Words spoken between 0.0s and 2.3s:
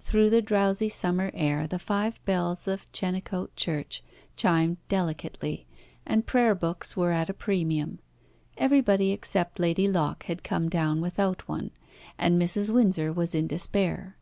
Through the drowsy summer air the five